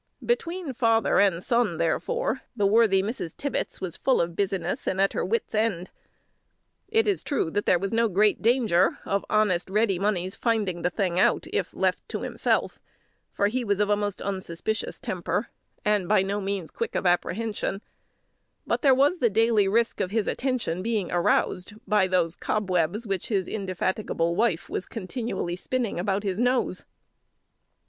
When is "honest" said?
9.29-9.69